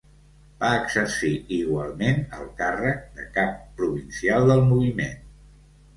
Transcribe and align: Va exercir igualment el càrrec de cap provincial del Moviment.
Va 0.61 0.69
exercir 0.77 1.33
igualment 1.57 2.25
el 2.39 2.49
càrrec 2.63 3.03
de 3.19 3.29
cap 3.39 3.55
provincial 3.83 4.53
del 4.53 4.69
Moviment. 4.73 5.17